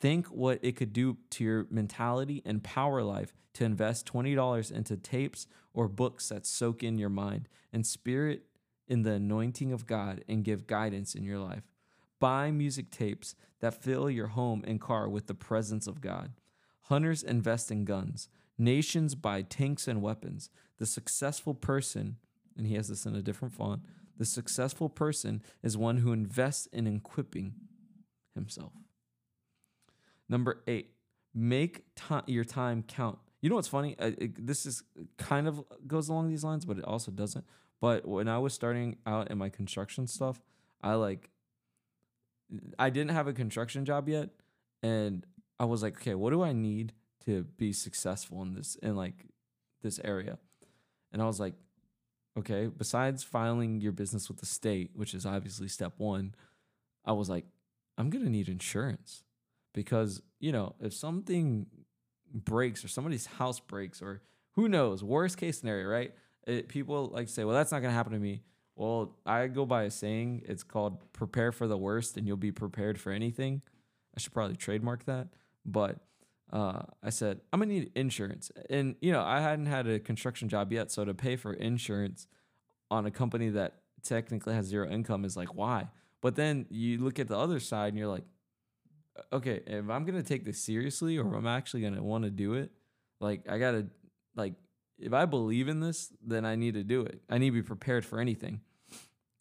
think 0.00 0.26
what 0.28 0.58
it 0.62 0.76
could 0.76 0.92
do 0.92 1.18
to 1.30 1.44
your 1.44 1.66
mentality 1.70 2.42
and 2.44 2.64
power 2.64 3.02
life 3.02 3.34
to 3.54 3.64
invest 3.64 4.10
$20 4.12 4.72
into 4.72 4.96
tapes 4.96 5.46
or 5.74 5.88
books 5.88 6.30
that 6.30 6.46
soak 6.46 6.82
in 6.82 6.98
your 6.98 7.08
mind 7.08 7.48
and 7.72 7.86
spirit 7.86 8.44
in 8.88 9.02
the 9.02 9.12
anointing 9.12 9.72
of 9.72 9.86
God 9.86 10.24
and 10.28 10.44
give 10.44 10.66
guidance 10.66 11.14
in 11.14 11.24
your 11.24 11.38
life. 11.38 11.64
Buy 12.18 12.50
music 12.50 12.90
tapes 12.90 13.34
that 13.60 13.82
fill 13.82 14.10
your 14.10 14.28
home 14.28 14.64
and 14.66 14.80
car 14.80 15.08
with 15.08 15.26
the 15.26 15.34
presence 15.34 15.86
of 15.86 16.00
God. 16.00 16.32
Hunters 16.82 17.22
invest 17.22 17.70
in 17.70 17.84
guns. 17.84 18.28
Nations 18.58 19.14
buy 19.14 19.42
tanks 19.42 19.86
and 19.86 20.02
weapons. 20.02 20.50
The 20.78 20.86
successful 20.86 21.54
person, 21.54 22.16
and 22.56 22.66
he 22.66 22.74
has 22.74 22.88
this 22.88 23.06
in 23.06 23.14
a 23.14 23.22
different 23.22 23.54
font, 23.54 23.82
the 24.18 24.26
successful 24.26 24.88
person 24.88 25.42
is 25.62 25.78
one 25.78 25.98
who 25.98 26.12
invests 26.12 26.66
in 26.66 26.86
equipping 26.86 27.54
himself. 28.34 28.72
Number 30.30 30.62
eight, 30.66 30.92
make 31.34 31.84
time, 31.94 32.22
your 32.26 32.44
time 32.44 32.82
count. 32.86 33.18
You 33.42 33.50
know 33.50 33.56
what's 33.56 33.68
funny? 33.68 33.96
I, 33.98 34.14
it, 34.16 34.46
this 34.46 34.64
is 34.64 34.82
kind 35.18 35.46
of 35.46 35.62
goes 35.86 36.08
along 36.08 36.30
these 36.30 36.44
lines, 36.44 36.64
but 36.64 36.78
it 36.78 36.84
also 36.84 37.10
doesn't. 37.10 37.44
But 37.80 38.06
when 38.06 38.28
I 38.28 38.38
was 38.38 38.54
starting 38.54 38.96
out 39.06 39.30
in 39.30 39.36
my 39.36 39.48
construction 39.48 40.06
stuff, 40.06 40.40
I 40.82 40.94
like, 40.94 41.28
I 42.78 42.90
didn't 42.90 43.10
have 43.10 43.26
a 43.26 43.32
construction 43.34 43.84
job 43.84 44.08
yet, 44.08 44.30
and 44.82 45.26
I 45.58 45.66
was 45.66 45.82
like, 45.82 45.96
okay, 45.96 46.14
what 46.14 46.30
do 46.30 46.42
I 46.42 46.52
need 46.52 46.94
to 47.26 47.44
be 47.56 47.72
successful 47.72 48.42
in 48.42 48.54
this 48.54 48.76
in 48.76 48.96
like 48.96 49.26
this 49.82 50.00
area. 50.04 50.38
And 51.12 51.22
I 51.22 51.26
was 51.26 51.40
like, 51.40 51.54
okay, 52.38 52.66
besides 52.66 53.22
filing 53.22 53.80
your 53.80 53.92
business 53.92 54.28
with 54.28 54.38
the 54.38 54.46
state, 54.46 54.90
which 54.94 55.14
is 55.14 55.26
obviously 55.26 55.68
step 55.68 55.94
1, 55.96 56.34
I 57.04 57.12
was 57.12 57.28
like, 57.28 57.46
I'm 57.98 58.10
to 58.10 58.30
need 58.30 58.48
insurance 58.48 59.24
because, 59.72 60.22
you 60.38 60.52
know, 60.52 60.74
if 60.80 60.92
something 60.92 61.66
breaks 62.32 62.84
or 62.84 62.88
somebody's 62.88 63.26
house 63.26 63.60
breaks 63.60 64.02
or 64.02 64.22
who 64.52 64.68
knows, 64.68 65.02
worst 65.02 65.36
case 65.36 65.60
scenario, 65.60 65.88
right? 65.88 66.14
It, 66.46 66.68
people 66.68 67.06
like 67.06 67.28
say, 67.28 67.44
well, 67.44 67.54
that's 67.54 67.72
not 67.72 67.80
going 67.80 67.90
to 67.90 67.96
happen 67.96 68.12
to 68.12 68.18
me. 68.18 68.42
Well, 68.76 69.16
I 69.26 69.46
go 69.46 69.66
by 69.66 69.84
a 69.84 69.90
saying, 69.90 70.42
it's 70.46 70.62
called 70.62 71.12
prepare 71.12 71.52
for 71.52 71.66
the 71.66 71.76
worst 71.76 72.16
and 72.16 72.26
you'll 72.26 72.36
be 72.36 72.52
prepared 72.52 73.00
for 73.00 73.12
anything. 73.12 73.62
I 74.16 74.20
should 74.20 74.32
probably 74.32 74.56
trademark 74.56 75.04
that. 75.04 75.28
But 75.66 75.98
uh, 76.52 76.82
I 77.02 77.10
said, 77.10 77.40
I'm 77.52 77.60
gonna 77.60 77.72
need 77.72 77.92
insurance. 77.94 78.50
And, 78.70 78.96
you 79.00 79.12
know, 79.12 79.22
I 79.22 79.40
hadn't 79.40 79.66
had 79.66 79.86
a 79.86 79.98
construction 80.00 80.48
job 80.48 80.72
yet. 80.72 80.90
So 80.90 81.04
to 81.04 81.14
pay 81.14 81.36
for 81.36 81.52
insurance 81.52 82.26
on 82.90 83.06
a 83.06 83.10
company 83.10 83.50
that 83.50 83.74
technically 84.02 84.54
has 84.54 84.66
zero 84.66 84.88
income 84.88 85.24
is 85.24 85.36
like, 85.36 85.54
why? 85.54 85.88
But 86.22 86.36
then 86.36 86.66
you 86.70 86.98
look 86.98 87.18
at 87.18 87.28
the 87.28 87.38
other 87.38 87.60
side 87.60 87.88
and 87.88 87.98
you're 87.98 88.08
like, 88.08 88.24
okay, 89.32 89.60
if 89.66 89.88
I'm 89.88 90.04
gonna 90.04 90.22
take 90.22 90.44
this 90.44 90.62
seriously 90.62 91.18
or 91.18 91.26
if 91.26 91.34
I'm 91.34 91.46
actually 91.46 91.82
gonna 91.82 92.02
wanna 92.02 92.30
do 92.30 92.54
it, 92.54 92.70
like, 93.20 93.48
I 93.48 93.58
gotta, 93.58 93.86
like, 94.34 94.54
if 94.98 95.12
I 95.12 95.24
believe 95.24 95.68
in 95.68 95.80
this, 95.80 96.12
then 96.24 96.44
I 96.44 96.56
need 96.56 96.74
to 96.74 96.84
do 96.84 97.02
it. 97.02 97.22
I 97.28 97.38
need 97.38 97.50
to 97.50 97.54
be 97.54 97.62
prepared 97.62 98.04
for 98.04 98.20
anything. 98.20 98.60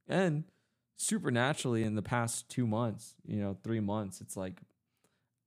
And 0.08 0.46
supernaturally, 0.96 1.84
in 1.84 1.96
the 1.96 2.02
past 2.02 2.50
two 2.50 2.66
months, 2.66 3.16
you 3.26 3.38
know, 3.38 3.58
three 3.64 3.80
months, 3.80 4.22
it's 4.22 4.38
like 4.38 4.62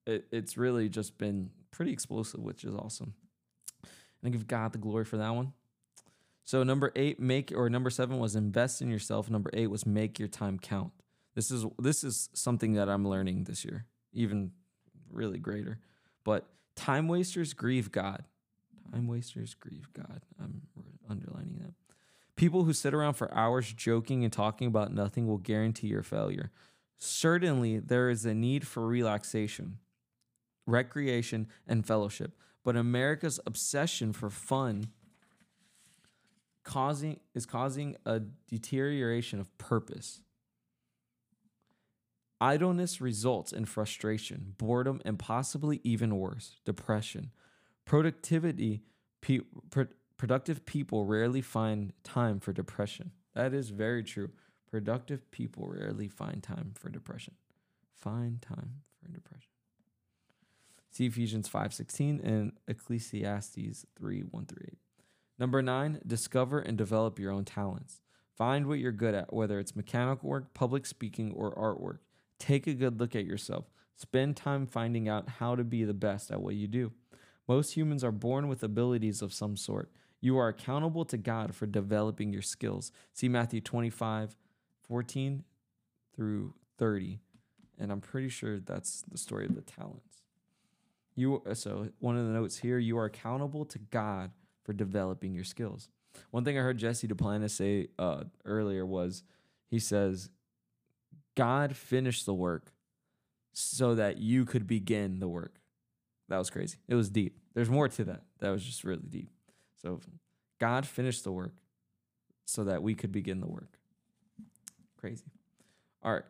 it, 0.07 0.27
it's 0.31 0.57
really 0.57 0.89
just 0.89 1.19
been 1.19 1.51
pretty 1.71 1.93
explosive, 1.93 2.41
which 2.41 2.65
is 2.65 2.75
awesome. 2.75 3.15
And 3.83 4.27
I 4.27 4.31
give 4.31 4.47
God 4.47 4.73
the 4.73 4.79
glory 4.79 5.05
for 5.05 5.17
that 5.17 5.35
one. 5.35 5.53
So 6.45 6.63
number 6.63 6.93
eight, 6.97 7.21
make 7.21 7.53
or 7.55 7.69
number 7.71 7.91
seven 7.91 8.19
was 8.19 8.35
invest 8.35 8.83
in 8.83 8.91
yourself. 8.91 9.31
Number 9.31 9.51
eight 9.53 9.69
was 9.69 9.87
make 9.87 10.19
your 10.19 10.29
time 10.29 10.59
count. 10.59 10.93
This 11.35 11.51
is 11.51 11.65
this 11.79 12.05
is 12.05 12.29
something 12.35 12.75
that 12.75 12.89
I'm 12.89 13.07
learning 13.07 13.45
this 13.45 13.65
year, 13.65 13.87
even 14.13 14.53
really 15.11 15.39
greater. 15.39 15.79
But 16.25 16.47
time 16.77 17.09
wasters 17.09 17.53
grieve 17.53 17.91
God. 17.91 18.25
Time 18.93 19.07
wasters 19.07 19.55
grieve 19.55 19.89
God. 19.93 20.23
I'm 20.43 20.63
underlining 21.09 21.59
that. 21.63 21.75
People 22.37 22.65
who 22.65 22.73
sit 22.73 22.95
around 22.95 23.15
for 23.15 23.33
hours 23.35 23.73
joking 23.73 24.25
and 24.25 24.33
talking 24.33 24.67
about 24.67 24.93
nothing 24.93 25.27
will 25.27 25.39
guarantee 25.39 25.89
your 25.89 26.03
failure. 26.03 26.51
Certainly, 26.99 27.81
there 27.81 28.11
is 28.11 28.25
a 28.25 28.35
need 28.35 28.67
for 28.67 28.87
relaxation 28.87 29.79
recreation, 30.67 31.49
and 31.67 31.87
fellowship. 31.87 32.37
But 32.65 32.77
America's 32.77 33.41
obsession 33.47 34.13
for 34.13 34.31
fun 34.31 34.89
causing 36.65 37.19
is 37.35 37.45
causing 37.45 37.97
a 38.07 38.21
deterioration 38.49 39.41
of 39.41 39.57
purpose. 39.59 40.21
Idleness 42.43 43.01
results 43.01 43.53
in 43.53 43.67
frustration, 43.67 44.57
boredom, 44.59 45.01
and 45.05 45.17
possibly 45.17 45.81
even 45.85 46.17
worse, 46.19 46.57
depression. 46.65 47.31
Productivity, 47.85 48.83
pe- 49.21 49.43
pro- 49.71 49.87
productive 50.17 50.67
people 50.67 51.07
rarely 51.07 51.41
find 51.41 51.93
time 52.03 52.41
for 52.41 52.53
depression. 52.53 53.13
That 53.37 53.55
is 53.55 53.71
very 53.71 54.03
true. 54.03 54.31
Productive 54.69 55.31
people 55.31 55.69
rarely 55.69 56.09
find 56.09 56.43
time 56.43 56.73
for 56.77 56.89
depression. 56.89 57.35
Find 57.95 58.43
time 58.43 58.83
for 59.01 59.09
depression. 59.13 59.53
See 60.91 61.07
Ephesians 61.07 61.49
5:16 61.49 62.19
and 62.25 62.55
Ecclesiastes 62.67 63.87
3, 63.95 64.23
1 64.23 64.47
through 64.47 64.67
8. 64.67 64.79
Number 65.39 65.63
nine, 65.63 66.01
discover 66.05 66.59
and 66.59 66.77
develop 66.77 67.21
your 67.21 67.31
own 67.31 67.45
talents. 67.45 68.01
Find 68.37 68.67
what 68.67 68.81
you're 68.81 68.91
good 68.91 69.15
at, 69.15 69.33
whether 69.33 69.61
it's 69.61 69.77
mechanical 69.77 70.29
work, 70.29 70.55
public 70.55 70.87
speaking, 70.87 71.31
or 71.35 71.55
artwork. 71.55 72.01
Take 72.43 72.67
a 72.67 72.75
good 72.75 72.99
look 72.99 73.15
at 73.15 73.25
yourself. 73.25 73.67
Spend 73.95 74.37
time 74.37 74.67
finding 74.67 75.09
out 75.09 75.29
how 75.29 75.55
to 75.55 75.63
be 75.63 75.85
the 75.85 75.95
best 75.95 76.33
at 76.33 76.43
what 76.43 76.57
you 76.57 76.67
do. 76.67 76.91
Most 77.47 77.77
humans 77.77 78.03
are 78.03 78.11
born 78.11 78.49
with 78.49 78.65
abilities 78.65 79.23
of 79.23 79.33
some 79.33 79.57
sort. 79.57 79.93
You 80.21 80.37
are 80.39 80.49
accountable 80.49 81.05
to 81.05 81.17
God 81.17 81.55
for 81.55 81.67
developing 81.67 82.33
your 82.33 82.43
skills. 82.43 82.91
See 83.13 83.29
Matthew 83.29 83.61
25, 83.61 84.37
14 84.89 85.45
through 86.17 86.55
30. 86.79 87.21
And 87.79 87.93
I'm 87.93 88.01
pretty 88.01 88.29
sure 88.29 88.59
that's 88.59 89.03
the 89.03 89.19
story 89.19 89.47
of 89.47 89.55
the 89.55 89.61
talents. 89.61 90.23
You 91.15 91.45
so 91.55 91.91
one 92.01 92.17
of 92.17 92.27
the 92.27 92.33
notes 92.33 92.59
here, 92.59 92.79
you 92.79 92.99
are 92.99 93.05
accountable 93.05 93.65
to 93.67 93.79
God 93.79 94.33
for 94.65 94.73
developing 94.73 95.33
your 95.33 95.45
skills. 95.45 95.89
One 96.33 96.45
thing 96.45 96.59
I 96.59 96.63
heard 96.63 96.79
Jesse 96.79 97.07
Duplantis 97.07 97.51
say 97.51 97.87
uh, 98.01 98.25
earlier 98.45 98.85
was 98.85 99.23
he 99.69 99.79
says, 99.79 100.29
God 101.35 101.77
finished 101.77 102.27
the 102.27 102.35
work 102.35 102.73
so 103.53 103.95
that 103.95 104.19
you 104.19 104.45
could 104.45 104.67
begin 104.67 105.21
the 105.21 105.29
work. 105.29 105.61
That 106.29 106.39
was 106.39 106.51
crazy. 106.51 106.79
It 106.89 106.95
was 106.95 107.11
deep. 107.11 107.39
There's 107.55 107.71
more 107.71 107.89
to 107.89 108.05
that. 108.05 108.23
That 108.41 108.51
was 108.51 108.65
just 108.65 108.85
really 108.85 109.07
deep. 109.09 109.31
So 109.83 110.01
God 110.59 110.87
finished 110.87 111.25
the 111.25 111.33
work 111.33 111.55
so 112.45 112.65
that 112.65 112.83
we 112.83 112.95
could 112.95 113.13
begin 113.13 113.41
the 113.41 113.49
work. 113.49 113.79
Crazy. 114.97 115.25
All 116.03 116.13
right. 116.13 116.23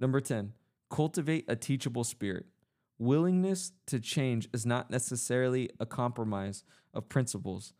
Number 0.00 0.20
10, 0.20 0.52
cultivate 0.90 1.44
a 1.48 1.56
teachable 1.56 2.04
spirit. 2.04 2.46
Willingness 2.98 3.72
to 3.86 4.00
change 4.00 4.48
is 4.52 4.64
not 4.64 4.90
necessarily 4.90 5.70
a 5.80 5.86
compromise 5.86 6.64
of 6.94 7.08
principles. 7.08 7.72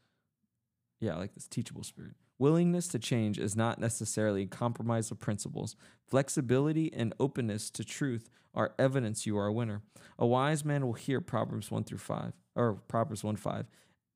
Yeah, 1.00 1.14
I 1.14 1.18
like 1.18 1.34
this 1.34 1.46
teachable 1.46 1.84
spirit. 1.84 2.14
Willingness 2.42 2.88
to 2.88 2.98
change 2.98 3.38
is 3.38 3.54
not 3.54 3.78
necessarily 3.78 4.42
a 4.42 4.46
compromise 4.46 5.12
of 5.12 5.20
principles. 5.20 5.76
Flexibility 6.08 6.92
and 6.92 7.14
openness 7.20 7.70
to 7.70 7.84
truth 7.84 8.28
are 8.52 8.74
evidence 8.80 9.26
you 9.26 9.38
are 9.38 9.46
a 9.46 9.52
winner. 9.52 9.82
A 10.18 10.26
wise 10.26 10.64
man 10.64 10.84
will 10.84 10.94
hear 10.94 11.20
Proverbs 11.20 11.70
1 11.70 11.84
through 11.84 11.98
5, 11.98 12.32
or 12.56 12.72
Proverbs 12.88 13.22
1 13.22 13.36
5. 13.36 13.66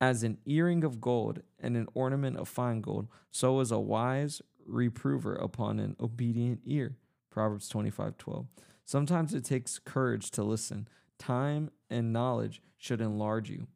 As 0.00 0.24
an 0.24 0.38
earring 0.44 0.82
of 0.82 1.00
gold 1.00 1.42
and 1.60 1.76
an 1.76 1.86
ornament 1.94 2.36
of 2.36 2.48
fine 2.48 2.80
gold, 2.80 3.06
so 3.30 3.60
is 3.60 3.70
a 3.70 3.78
wise 3.78 4.42
reprover 4.66 5.36
upon 5.36 5.78
an 5.78 5.94
obedient 6.00 6.62
ear. 6.64 6.96
Proverbs 7.30 7.68
25 7.68 8.18
12. 8.18 8.46
Sometimes 8.84 9.34
it 9.34 9.44
takes 9.44 9.78
courage 9.78 10.32
to 10.32 10.42
listen. 10.42 10.88
Time 11.16 11.70
and 11.88 12.12
knowledge 12.12 12.60
should 12.76 13.00
enlarge 13.00 13.50
you. 13.50 13.68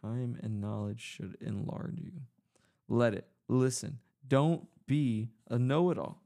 Time 0.00 0.38
and 0.40 0.60
knowledge 0.60 1.00
should 1.00 1.36
enlarge 1.40 1.98
you. 1.98 2.12
Let 2.88 3.14
it. 3.14 3.26
Listen. 3.48 3.98
Don't 4.26 4.66
be 4.86 5.30
a 5.48 5.58
know 5.58 5.90
it 5.90 5.98
all. 5.98 6.20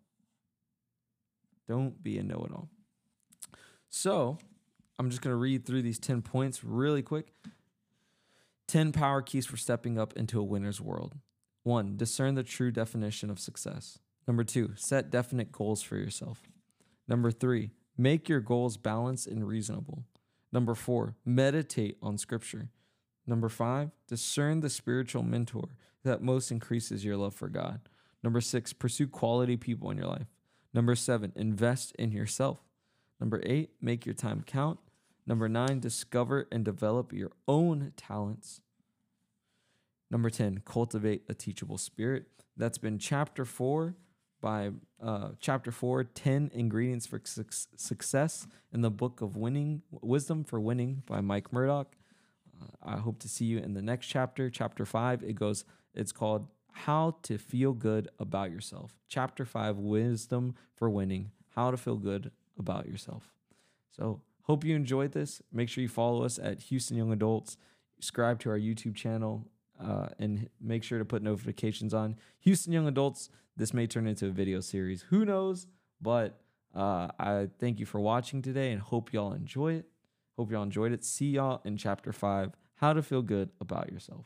Don't 1.68 2.02
be 2.02 2.18
a 2.18 2.22
know 2.22 2.46
it 2.48 2.52
all. 2.52 2.68
So, 3.90 4.38
I'm 4.98 5.10
just 5.10 5.22
going 5.22 5.32
to 5.32 5.38
read 5.38 5.64
through 5.64 5.82
these 5.82 5.98
10 5.98 6.22
points 6.22 6.64
really 6.64 7.02
quick. 7.02 7.32
10 8.68 8.92
power 8.92 9.22
keys 9.22 9.46
for 9.46 9.56
stepping 9.56 9.98
up 9.98 10.12
into 10.14 10.38
a 10.38 10.44
winner's 10.44 10.80
world. 10.80 11.16
One, 11.62 11.96
discern 11.96 12.34
the 12.34 12.42
true 12.42 12.70
definition 12.70 13.30
of 13.30 13.38
success. 13.38 13.98
Number 14.26 14.44
two, 14.44 14.72
set 14.76 15.10
definite 15.10 15.52
goals 15.52 15.82
for 15.82 15.96
yourself. 15.96 16.42
Number 17.06 17.30
three, 17.30 17.70
make 17.96 18.28
your 18.28 18.40
goals 18.40 18.76
balanced 18.76 19.26
and 19.26 19.46
reasonable. 19.46 20.04
Number 20.52 20.74
four, 20.74 21.16
meditate 21.24 21.96
on 22.02 22.18
scripture. 22.18 22.68
Number 23.28 23.50
five, 23.50 23.90
discern 24.06 24.60
the 24.60 24.70
spiritual 24.70 25.22
mentor 25.22 25.68
that 26.02 26.22
most 26.22 26.50
increases 26.50 27.04
your 27.04 27.18
love 27.18 27.34
for 27.34 27.48
God. 27.48 27.82
Number 28.24 28.40
six, 28.40 28.72
pursue 28.72 29.06
quality 29.06 29.58
people 29.58 29.90
in 29.90 29.98
your 29.98 30.06
life. 30.06 30.26
Number 30.72 30.94
seven, 30.94 31.32
invest 31.36 31.94
in 31.98 32.10
yourself. 32.10 32.58
Number 33.20 33.42
eight, 33.44 33.70
make 33.82 34.06
your 34.06 34.14
time 34.14 34.42
count. 34.46 34.78
Number 35.26 35.46
nine, 35.46 35.78
discover 35.78 36.48
and 36.50 36.64
develop 36.64 37.12
your 37.12 37.32
own 37.46 37.92
talents. 37.98 38.62
Number 40.10 40.30
10, 40.30 40.62
cultivate 40.64 41.24
a 41.28 41.34
teachable 41.34 41.76
spirit. 41.76 42.24
That's 42.56 42.78
been 42.78 42.98
chapter 42.98 43.44
four 43.44 43.94
by 44.40 44.70
uh, 45.02 45.30
chapter 45.38 45.70
four, 45.70 46.04
10 46.04 46.50
ingredients 46.54 47.06
for 47.06 47.20
su- 47.24 47.44
success 47.76 48.46
in 48.72 48.80
the 48.80 48.90
book 48.90 49.20
of 49.20 49.36
winning, 49.36 49.82
wisdom 49.90 50.44
for 50.44 50.58
winning 50.58 51.02
by 51.04 51.20
Mike 51.20 51.52
Murdock. 51.52 51.97
I 52.82 52.96
hope 52.96 53.18
to 53.20 53.28
see 53.28 53.44
you 53.44 53.58
in 53.58 53.74
the 53.74 53.82
next 53.82 54.06
chapter, 54.06 54.50
chapter 54.50 54.84
five. 54.84 55.22
It 55.22 55.34
goes, 55.34 55.64
it's 55.94 56.12
called 56.12 56.48
How 56.72 57.16
to 57.22 57.38
Feel 57.38 57.72
Good 57.72 58.08
About 58.18 58.50
Yourself. 58.50 58.94
Chapter 59.08 59.44
five, 59.44 59.76
wisdom 59.76 60.54
for 60.74 60.88
winning, 60.88 61.30
how 61.54 61.70
to 61.70 61.76
feel 61.76 61.96
good 61.96 62.30
about 62.58 62.86
yourself. 62.86 63.32
So, 63.90 64.20
hope 64.42 64.64
you 64.64 64.74
enjoyed 64.76 65.12
this. 65.12 65.42
Make 65.52 65.68
sure 65.68 65.82
you 65.82 65.88
follow 65.88 66.24
us 66.24 66.38
at 66.38 66.60
Houston 66.62 66.96
Young 66.96 67.12
Adults. 67.12 67.56
Subscribe 67.96 68.38
to 68.40 68.50
our 68.50 68.58
YouTube 68.58 68.94
channel 68.94 69.46
uh, 69.80 70.08
and 70.18 70.48
make 70.60 70.82
sure 70.82 70.98
to 70.98 71.04
put 71.04 71.22
notifications 71.22 71.92
on. 71.92 72.16
Houston 72.40 72.72
Young 72.72 72.86
Adults, 72.86 73.28
this 73.56 73.74
may 73.74 73.86
turn 73.86 74.06
into 74.06 74.26
a 74.26 74.30
video 74.30 74.60
series. 74.60 75.02
Who 75.10 75.24
knows? 75.24 75.66
But 76.00 76.40
uh, 76.74 77.08
I 77.18 77.48
thank 77.58 77.80
you 77.80 77.86
for 77.86 78.00
watching 78.00 78.40
today 78.40 78.72
and 78.72 78.80
hope 78.80 79.12
y'all 79.12 79.32
enjoy 79.32 79.74
it. 79.74 79.86
Hope 80.38 80.52
y'all 80.52 80.62
enjoyed 80.62 80.92
it. 80.92 81.04
See 81.04 81.30
y'all 81.30 81.60
in 81.64 81.76
chapter 81.76 82.12
five 82.12 82.52
How 82.76 82.92
to 82.92 83.02
Feel 83.02 83.22
Good 83.22 83.50
About 83.60 83.90
Yourself. 83.90 84.24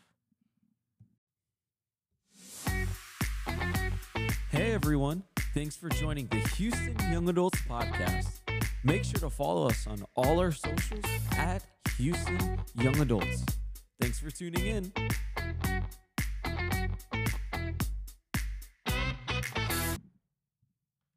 Hey 4.50 4.72
everyone, 4.74 5.22
thanks 5.54 5.74
for 5.74 5.88
joining 5.88 6.26
the 6.26 6.36
Houston 6.56 6.94
Young 7.10 7.30
Adults 7.30 7.58
Podcast. 7.62 8.40
Make 8.84 9.04
sure 9.04 9.20
to 9.20 9.30
follow 9.30 9.66
us 9.68 9.86
on 9.86 10.04
all 10.14 10.38
our 10.38 10.52
socials 10.52 11.04
at 11.38 11.64
Houston 11.96 12.58
Young 12.74 13.00
Adults. 13.00 13.46
Thanks 13.98 14.20
for 14.20 14.30
tuning 14.30 14.66
in. 14.66 14.92